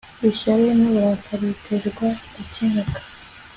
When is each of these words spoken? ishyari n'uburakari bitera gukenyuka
ishyari 0.29 0.65
n'uburakari 0.79 1.43
bitera 1.49 1.89
gukenyuka 2.35 2.99